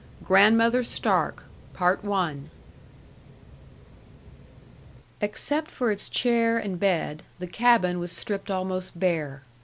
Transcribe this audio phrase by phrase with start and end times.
[0.23, 1.43] GRANDMOTHER STARK
[5.21, 9.43] Except for its chair and bed, the cabin was stripped almost bare.